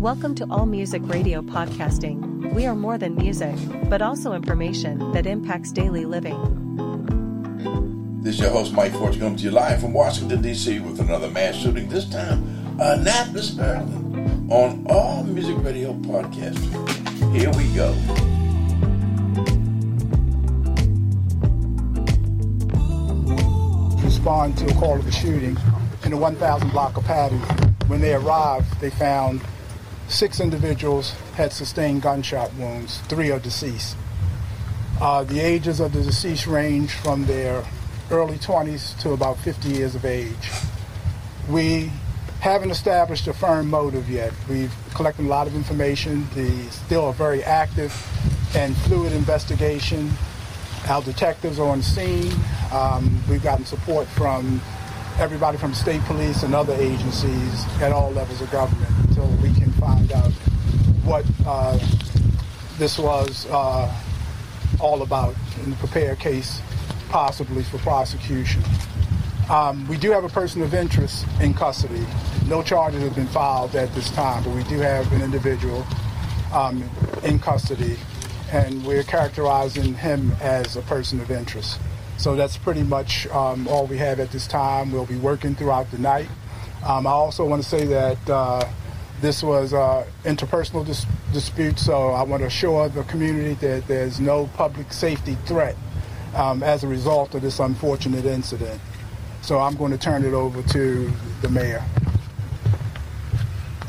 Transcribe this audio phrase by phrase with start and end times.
[0.00, 2.54] Welcome to All Music Radio Podcasting.
[2.54, 3.54] We are more than music,
[3.90, 6.38] but also information that impacts daily living.
[8.22, 10.80] This is your host, Mike Fortune, coming to you live from Washington, D.C.
[10.80, 12.42] with another mass shooting, this time
[12.80, 16.72] Annapolis, Maryland, on All Music Radio Podcasting.
[17.34, 17.92] Here we go.
[24.02, 25.58] Respond to a call of a shooting
[26.04, 27.76] in the 1000 block of Paddington.
[27.86, 29.42] When they arrived, they found
[30.10, 32.98] six individuals had sustained gunshot wounds.
[33.02, 33.96] Three are deceased.
[35.00, 37.64] Uh, the ages of the deceased range from their
[38.10, 40.50] early 20s to about 50 years of age.
[41.48, 41.90] We
[42.40, 44.32] haven't established a firm motive yet.
[44.48, 46.26] We've collected a lot of information.
[46.34, 47.94] The still a very active
[48.54, 50.10] and fluid investigation.
[50.88, 52.32] Our detectives are on scene.
[52.72, 54.60] Um, we've gotten support from
[55.18, 59.70] everybody from state police and other agencies at all levels of government until we can
[59.72, 60.32] find out
[61.10, 61.76] what uh,
[62.78, 63.92] this was uh,
[64.78, 66.60] all about and prepare a case
[67.08, 68.62] possibly for prosecution.
[69.50, 72.06] Um, we do have a person of interest in custody.
[72.46, 75.84] No charges have been filed at this time, but we do have an individual
[76.52, 76.88] um,
[77.24, 77.96] in custody,
[78.52, 81.80] and we're characterizing him as a person of interest.
[82.18, 84.92] So that's pretty much um, all we have at this time.
[84.92, 86.28] We'll be working throughout the night.
[86.86, 88.64] Um, I also want to say that uh,
[89.20, 94.18] this was an interpersonal dis- dispute, so I want to assure the community that there's
[94.20, 95.76] no public safety threat
[96.34, 98.80] um, as a result of this unfortunate incident.
[99.42, 101.12] So I'm going to turn it over to
[101.42, 101.84] the mayor.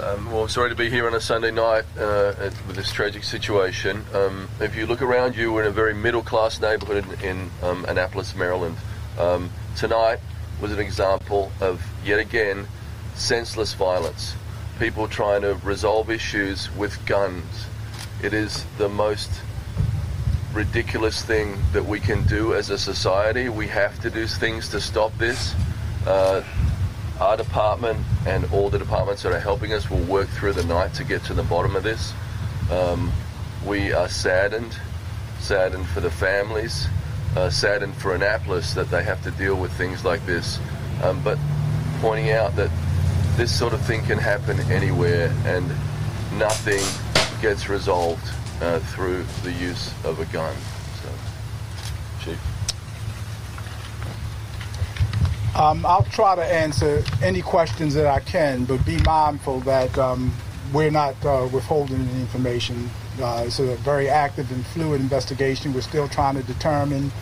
[0.00, 2.34] Um, well, sorry to be here on a Sunday night uh,
[2.66, 4.04] with this tragic situation.
[4.12, 7.84] Um, if you look around you, we're in a very middle class neighborhood in, um,
[7.86, 8.76] Annapolis, Maryland.
[9.18, 10.20] Um, tonight
[10.60, 12.66] was an example of, yet again,
[13.14, 14.34] senseless violence.
[14.78, 17.66] People trying to resolve issues with guns.
[18.22, 19.30] It is the most
[20.52, 23.48] ridiculous thing that we can do as a society.
[23.48, 25.54] We have to do things to stop this.
[26.06, 26.42] Uh,
[27.20, 30.92] our department and all the departments that are helping us will work through the night
[30.94, 32.12] to get to the bottom of this.
[32.70, 33.12] Um,
[33.64, 34.76] we are saddened,
[35.38, 36.86] saddened for the families,
[37.34, 40.58] uh, saddened for Annapolis that they have to deal with things like this,
[41.02, 41.38] um, but
[42.00, 42.70] pointing out that
[43.36, 45.68] this sort of thing can happen anywhere and
[46.38, 46.82] nothing
[47.42, 48.26] gets resolved
[48.62, 50.54] uh, through the use of a gun.
[51.02, 51.08] So,
[52.24, 52.40] Chief.
[55.54, 60.32] Um, I'll try to answer any questions that I can, but be mindful that um,
[60.72, 62.90] we're not uh, withholding any information.
[63.20, 65.74] Uh, it's a very active and fluid investigation.
[65.74, 67.12] We're still trying to determine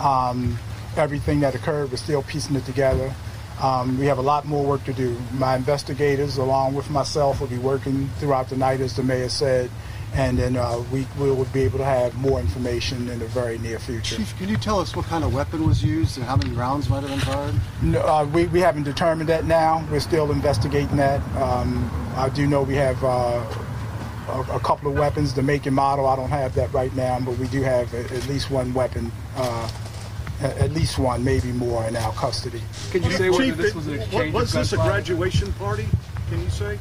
[0.00, 0.58] um,
[0.96, 1.90] everything that occurred.
[1.90, 3.14] We're still piecing it together.
[3.60, 5.16] Um, we have a lot more work to do.
[5.34, 9.70] My investigators, along with myself, will be working throughout the night, as the mayor said,
[10.14, 13.78] and then uh, we will be able to have more information in the very near
[13.78, 14.16] future.
[14.16, 16.88] Chief, can you tell us what kind of weapon was used and how many rounds
[16.88, 17.54] might have been fired?
[17.82, 19.86] No, uh, we, we haven't determined that now.
[19.90, 21.20] We're still investigating that.
[21.36, 23.44] Um, I do know we have uh,
[24.28, 26.06] a, a, couple of weapons, the make and model.
[26.06, 29.12] I don't have that right now, but we do have a, at least one weapon.
[30.40, 32.62] At least one, maybe more, in our custody.
[32.90, 34.32] Can you say whether this was an exchange?
[34.32, 35.86] Was this a graduation party?
[36.30, 36.78] Can you say?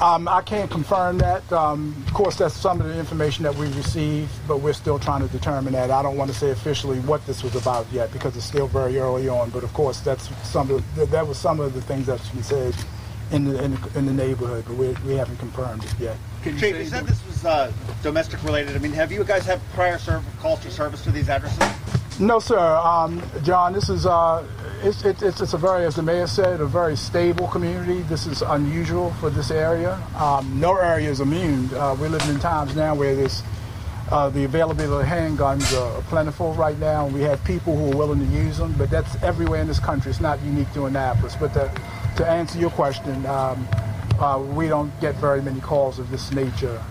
[0.00, 1.50] Um, I can't confirm that.
[1.52, 5.20] Um, of course, that's some of the information that we received, but we're still trying
[5.20, 5.90] to determine that.
[5.90, 8.98] I don't want to say officially what this was about yet because it's still very
[8.98, 9.50] early on.
[9.50, 12.42] But of course, that's some of the, that was some of the things that's been
[12.42, 12.74] said
[13.30, 16.16] in the, in the, in the neighborhood, but we, we haven't confirmed it yet.
[16.42, 18.74] Chief, you said this was uh, domestic related.
[18.76, 21.58] I mean, have you guys had prior serv- calls for service to these addresses?
[22.20, 22.76] No, sir.
[22.76, 24.46] Um, John, this is uh,
[24.82, 28.02] it's, it's, it's a very, as the mayor said, a very stable community.
[28.02, 29.94] This is unusual for this area.
[30.16, 31.72] Um, no area is immune.
[31.74, 33.42] Uh, we're living in times now where this,
[34.10, 37.96] uh, the availability of handguns are plentiful right now, and we have people who are
[37.96, 38.74] willing to use them.
[38.76, 40.10] But that's everywhere in this country.
[40.10, 41.34] It's not unique to Annapolis.
[41.34, 41.72] But to,
[42.18, 43.66] to answer your question, um,
[44.20, 46.82] uh, we don't get very many calls of this nature.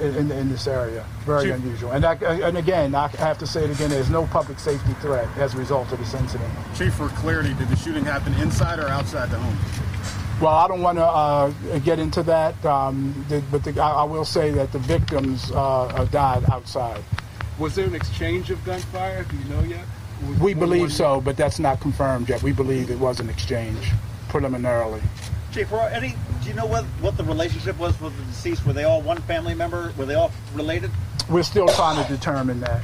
[0.00, 1.04] Uh, in, in this area.
[1.24, 1.90] Very Chief, unusual.
[1.92, 5.28] And, I, and again, I have to say it again, there's no public safety threat
[5.36, 6.52] as a result of this incident.
[6.76, 9.58] Chief, for clarity, did the shooting happen inside or outside the home?
[10.40, 14.04] Well, I don't want to uh, get into that, um, the, but the, I, I,
[14.04, 17.02] will say that the victims uh, died outside.
[17.58, 19.24] Was there an exchange of gunfire?
[19.24, 19.84] Do you know yet?
[20.28, 22.42] Was we believe so, but that's not confirmed yet.
[22.42, 23.90] We believe it was an exchange
[24.28, 25.02] preliminarily.
[25.52, 28.66] Chief, any, do you know what, what the relationship was with the deceased?
[28.66, 29.92] Were they all one family member?
[29.96, 30.90] Were they all related?
[31.30, 32.82] We're still trying to determine that.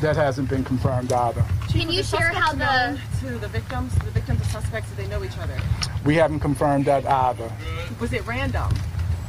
[0.00, 1.44] That hasn't been confirmed either.
[1.68, 5.24] Can you share how the to the victims, the victims and suspects, did they know
[5.24, 5.56] each other?
[6.04, 7.52] We haven't confirmed that either.
[8.00, 8.72] Was it random?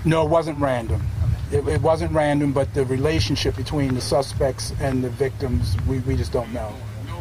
[0.05, 1.01] No, it wasn't random.
[1.51, 6.15] It, it wasn't random, but the relationship between the suspects and the victims, we, we
[6.15, 6.73] just don't know.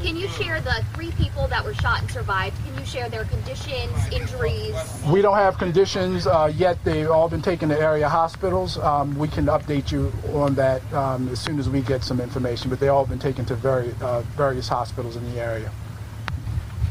[0.03, 2.57] Can you share the three people that were shot and survived?
[2.65, 4.75] Can you share their conditions, injuries?
[5.11, 6.83] We don't have conditions uh, yet.
[6.85, 8.79] They've all been taken to area hospitals.
[8.79, 12.71] Um, we can update you on that um, as soon as we get some information,
[12.71, 15.71] but they all been taken to very, uh, various hospitals in the area.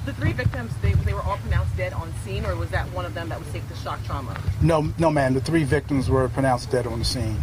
[0.05, 3.05] The three victims, they, they were all pronounced dead on scene, or was that one
[3.05, 4.37] of them that was taken to shock trauma?
[4.61, 5.33] No, no, ma'am.
[5.33, 7.37] The three victims were pronounced dead on the scene.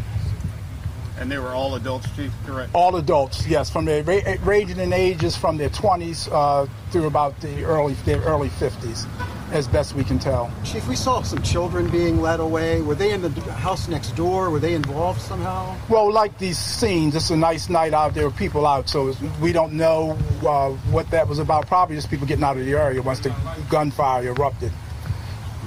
[1.18, 2.70] And they were all adults, Chief, correct?
[2.74, 7.40] All adults, yes, from their ra- ranging in ages from their 20s uh, through about
[7.40, 9.06] the early their early 50s,
[9.52, 10.52] as best we can tell.
[10.64, 12.82] Chief, we saw some children being led away.
[12.82, 14.50] Were they in the house next door?
[14.50, 15.76] Were they involved somehow?
[15.88, 18.14] Well, like these scenes, it's a nice night out.
[18.14, 21.68] There were people out, so we don't know uh, what that was about.
[21.68, 23.32] Probably just people getting out of the area once the
[23.70, 24.72] gunfire erupted.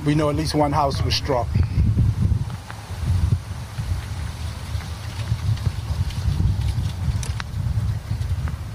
[0.05, 1.47] We know at least one house was struck.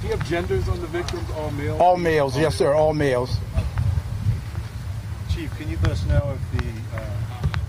[0.03, 1.81] Do you have genders on the victims, all males?
[1.81, 3.37] All males, yes, sir, all males.
[5.31, 7.05] Chief, can you let us know if the uh,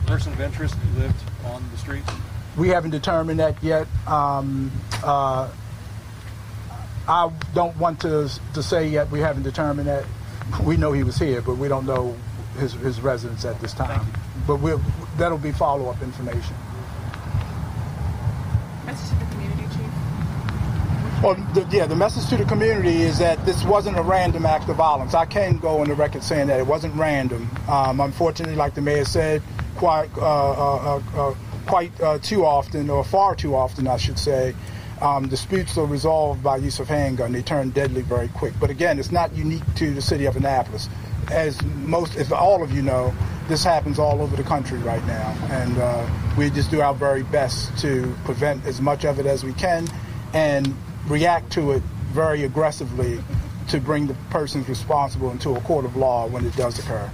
[0.05, 1.15] person of interest lived
[1.45, 2.09] on the streets?
[2.57, 3.87] We haven't determined that yet.
[4.05, 4.71] Um,
[5.03, 5.49] uh,
[7.07, 9.09] I don't want to to say yet.
[9.11, 10.05] We haven't determined that.
[10.63, 12.15] We know he was here, but we don't know
[12.59, 14.05] his his residence at this time.
[14.45, 14.81] But we'll,
[15.17, 16.55] that'll be follow up information.
[18.85, 19.89] Message to the community, Chief.
[21.23, 24.67] Well, the, yeah, the message to the community is that this wasn't a random act
[24.67, 25.13] of violence.
[25.13, 27.49] I can go on the record saying that it wasn't random.
[27.69, 29.41] Um, unfortunately, like the mayor said,
[29.77, 31.35] quite uh, uh, uh, uh,
[31.65, 34.53] quite uh, too often, or far too often, I should say,
[35.01, 37.31] um, disputes are resolved by use of handgun.
[37.31, 38.53] They turn deadly very quick.
[38.59, 40.89] But again, it's not unique to the city of Annapolis.
[41.31, 43.15] As most, if all of you know,
[43.47, 46.05] this happens all over the country right now, and uh,
[46.37, 49.87] we just do our very best to prevent as much of it as we can,
[50.33, 50.75] and
[51.07, 53.19] react to it very aggressively
[53.69, 57.09] to bring the persons responsible into a court of law when it does occur.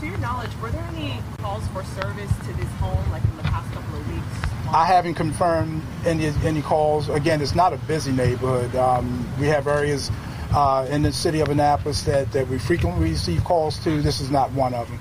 [0.00, 3.42] To your knowledge, were there any calls for service to this home, like in the
[3.44, 4.54] past couple of weeks?
[4.72, 7.08] I haven't confirmed any any calls.
[7.08, 8.74] Again, it's not a busy neighborhood.
[8.74, 10.10] Um, we have areas
[10.52, 14.02] uh, in the city of Annapolis that, that we frequently receive calls to.
[14.02, 14.98] This is not one of them.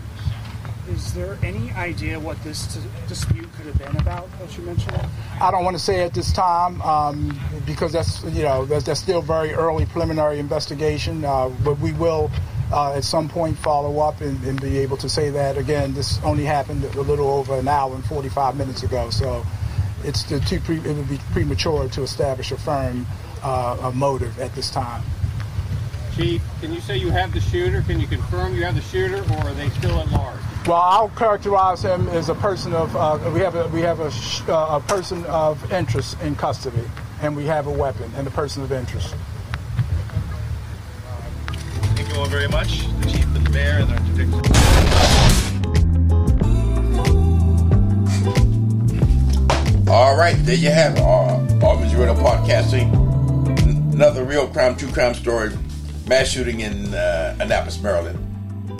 [0.89, 4.99] Is there any idea what this dis- dispute could have been about that you mentioned?
[5.39, 8.99] I don't want to say at this time um, because that's you know that's, that's
[8.99, 11.23] still very early preliminary investigation.
[11.23, 12.29] Uh, but we will
[12.73, 15.93] uh, at some point follow up and, and be able to say that again.
[15.93, 19.45] This only happened a little over an hour and 45 minutes ago, so
[20.03, 23.07] it's the too pre- it would be premature to establish a firm
[23.41, 25.01] uh, a motive at this time.
[26.17, 27.81] Chief, can you say you have the shooter?
[27.83, 30.39] Can you confirm you have the shooter, or are they still at large?
[30.65, 32.95] Well, I'll characterize him as a person of.
[32.95, 36.89] Uh, we have a we have a, sh- uh, a person of interest in custody,
[37.21, 39.13] and we have a weapon and a person of interest.
[41.95, 44.13] Thank you all very much, the chief and the mayor and Dr.
[44.15, 45.43] Dixon.
[49.89, 51.01] All right, there you have it.
[51.01, 52.91] All, all Music Radio Podcasting.
[53.93, 55.51] Another real crime, true crime story.
[56.07, 58.17] Mass shooting in uh, Annapolis, Maryland.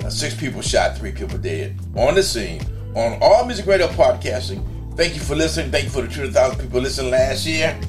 [0.10, 1.80] Six people shot, three people dead.
[1.96, 2.62] On the scene,
[2.96, 4.64] on All Music Radio Podcasting.
[4.96, 5.72] Thank you for listening.
[5.72, 7.80] Thank you for the 200,000 people listening last year.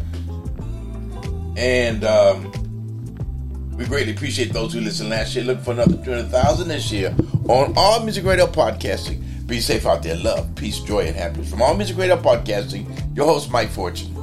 [1.57, 2.51] And um,
[3.77, 5.45] we greatly appreciate those who listened last year.
[5.45, 7.15] Looking for another 200,000 this year
[7.49, 9.47] on All Music Radio Podcasting.
[9.47, 10.17] Be safe out there.
[10.17, 11.51] Love, peace, joy, and happiness.
[11.51, 14.14] From All Music Radio Podcasting, your host, Mike Fortune.